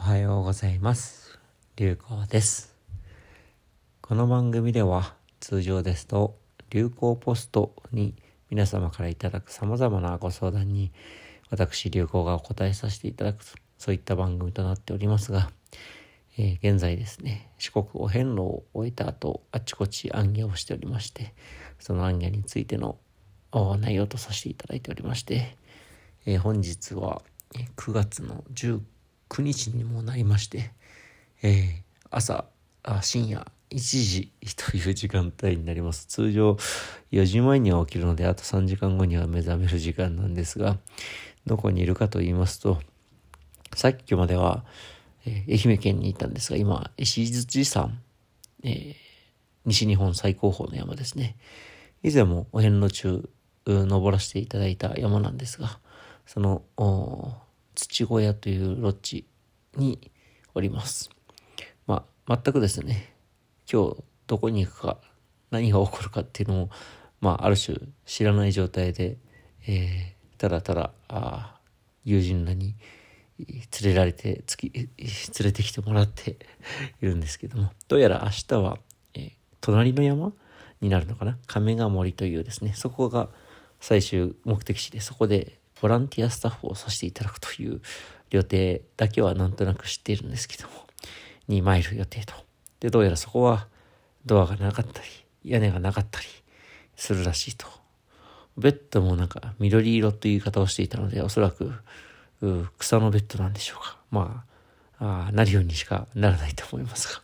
[0.00, 1.38] おはようございます。
[1.76, 2.74] 流行です。
[4.00, 6.38] この番組では通常ですと
[6.70, 8.14] 流行ポストに
[8.48, 10.90] 皆様からいただく様々なご相談に
[11.50, 13.44] 私流行がお答えさせていただく
[13.76, 15.50] そういった番組となっておりますが、
[16.38, 21.34] えー、現在ですね四国お遍路を終えた後あちこち暗夜をしておりまして
[21.78, 22.96] その暗夜についての
[23.52, 25.58] 内容とさせていただいておりまして、
[26.24, 27.20] えー、本日は
[27.76, 28.80] 9月の19
[29.30, 30.72] 9日にもなりまして、
[31.42, 31.62] えー、
[32.10, 32.44] 朝
[32.82, 36.06] あ深夜1時という時間帯になります。
[36.06, 36.58] 通常
[37.12, 40.76] 4時前には起きるので、あと3時間後には目覚める時間なんですが、
[41.46, 42.80] どこにいるかと言いますと、
[43.74, 44.64] さっきまでは、
[45.24, 48.02] えー、愛媛県にいたんですが、今、石鎚山、
[48.64, 48.94] えー、
[49.66, 51.36] 西日本最高峰の山ですね。
[52.02, 53.28] 以前もお遍路中、
[53.66, 55.78] 登らせていただいた山なんですが、
[56.26, 56.62] その、
[57.88, 59.26] 土小屋というロッジ
[59.76, 60.10] に
[60.54, 61.08] おります。
[61.86, 63.14] まあ、全くですね、
[63.70, 64.98] 今日どこに行くか、
[65.50, 66.70] 何が起こるかっていうのも、
[67.20, 69.16] まあ、ある種知らない状態で、
[69.66, 71.58] えー、ただただ、あ
[72.04, 72.74] 友人らに
[73.38, 74.88] 連れられて、つき、連
[75.40, 76.38] れてきてもらって
[77.00, 78.78] いるんですけども、どうやら明日は、
[79.14, 80.32] えー、隣の山
[80.80, 81.38] になるのかな？
[81.46, 83.28] 亀ヶ森というですね、そこが
[83.80, 87.80] 最終目的地で、そこでボランティアスタッフをさせていただくという
[88.30, 90.74] 予定だけはなんとなく知っているんですけども、
[91.48, 92.34] に参る予定と。
[92.80, 93.68] で、どうやらそこは
[94.26, 95.08] ドアがなかったり、
[95.44, 96.26] 屋根がなかったり
[96.96, 97.66] するらしいと。
[98.56, 101.72] ベッドもなんか緑色という言い方をしていたので、おそらく
[102.78, 103.98] 草のベッドなんでしょうか。
[104.10, 104.44] ま
[104.98, 107.22] あ、あなるようにしかならないと思いますが、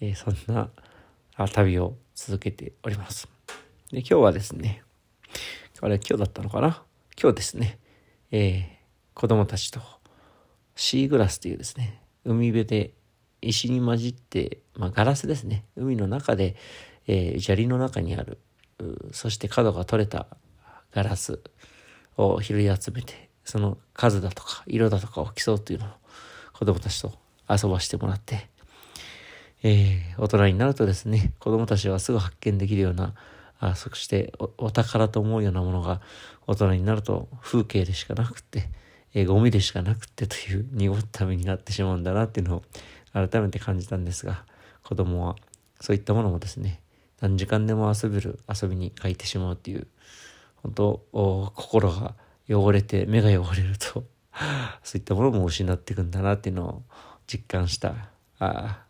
[0.00, 0.68] えー、そんな
[1.52, 3.28] 旅を続けております。
[3.90, 4.82] で、今日はですね、
[5.80, 6.82] あれ今日だったのかな
[7.20, 7.78] 今日ですね、
[8.30, 8.62] えー、
[9.14, 9.80] 子供たちと
[10.74, 12.94] シーグラスというですね、海辺で
[13.40, 16.56] 石に混じって、まあ、ガラスですね、海の中で、
[17.06, 18.38] えー、砂利の中にある、
[19.12, 20.26] そして角が取れた
[20.92, 21.40] ガラス
[22.16, 25.88] を拾い集めて、その数だとか色だとかを競うというのを
[26.52, 27.12] 子供たちと
[27.48, 28.48] 遊ばしてもらって、
[29.62, 33.14] えー、大人になるとですね、子供たちはすぐ発見できるような
[33.62, 36.00] あそしてお宝と思うようなものが
[36.48, 38.68] 大人になると風景でしかなくって、
[39.14, 42.62] え、ゴミでしかなくってという濁った目になってしまうんだなっていうのを
[43.12, 44.44] 改めて感じたんですが
[44.82, 45.36] 子供は
[45.80, 46.80] そういったものもですね
[47.20, 49.86] 何時間でも遊べる遊びに書いてしまうっていう
[50.56, 52.16] 本当心が
[52.48, 54.02] 汚れて目が汚れると
[54.82, 56.82] そういったものも失っていくんだなっていうのを
[57.28, 57.94] 実感した
[58.40, 58.82] あ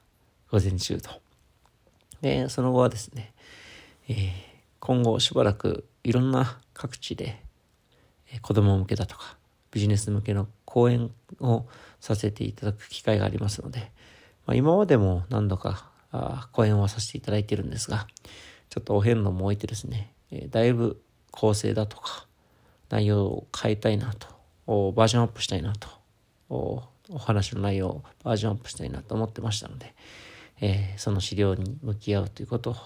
[0.50, 1.10] 午前中と。
[2.22, 3.34] でその後はですね、
[4.08, 4.51] えー
[4.84, 7.40] 今後しばらくいろんな各地で
[8.40, 9.36] 子供向けだとか
[9.70, 11.66] ビジネス向けの講演を
[12.00, 13.92] させていただく機会がありますので、
[14.44, 15.88] まあ、今までも何度か
[16.50, 18.08] 講演をさせていただいてるんですが、
[18.70, 21.00] ちょっとお遍路も置いてですね、えだいぶ
[21.30, 22.26] 構成だとか
[22.90, 24.12] 内容を変えたいな
[24.66, 25.88] と、バージョンアップしたいなと、
[26.48, 26.82] お
[27.18, 29.94] 話の内容をバージョンアップしたいなと思ってましたので、
[30.60, 32.76] えー、その資料に向き合うということを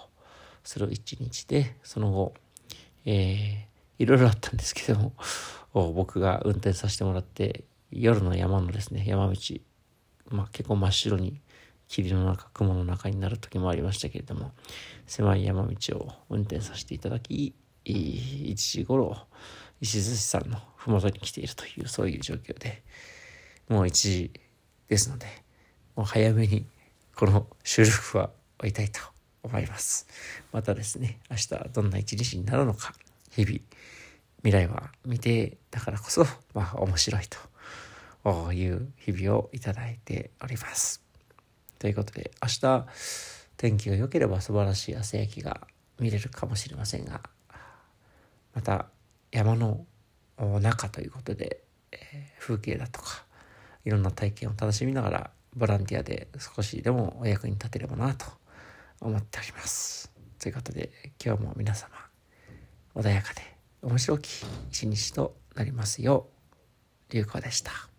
[0.67, 2.35] する一日で、その後、
[3.05, 5.13] えー、いろいろあったんですけども、
[5.95, 9.37] 僕が運転させてもらって、夜の山のですね、山道、
[10.31, 11.41] まあ結構真っ白に
[11.87, 14.53] 霧の中、雲の中になる時もありましたけれども、
[15.07, 19.17] 狭い山道を運転させていただき、1時頃、
[19.81, 22.83] 石寿司さんの麓に来ているという、そういう状況で、
[23.69, 24.33] もう1時
[24.89, 25.27] ですので、
[25.95, 26.67] もう早めに
[27.15, 29.16] この収録は終えたいと
[29.47, 30.07] 思います。
[30.53, 32.93] またですね、明日どんな一日になるのか、
[33.31, 33.59] 日々、
[34.39, 37.23] 未来は見てだからこそ、まあ面白い
[38.25, 41.03] という日々をいただいております。
[41.79, 42.87] ということで、明日、
[43.57, 45.67] 天気が良ければ素晴らしい朝焼きが
[45.99, 47.23] 見れるかもしれませんが、
[48.55, 48.87] また
[49.31, 49.85] 山の
[50.61, 51.63] 中ということで、
[51.93, 53.25] え、風景だとか、
[53.85, 58.27] いろんな体験を楽しみながら、ボランティアで少しでもお役に立てればなと
[59.01, 60.13] 思っております。
[60.39, 60.91] ということで
[61.25, 61.91] 今日も皆様
[62.95, 63.43] 穏やかで
[63.83, 66.29] 面白き一日となりますよ
[67.11, 67.96] う流行でした。